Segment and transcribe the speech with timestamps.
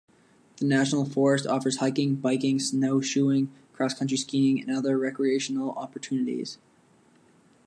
[0.57, 6.57] The national forest offers hiking, biking, snowshoeing, cross country skiing, and other recreational opportunities.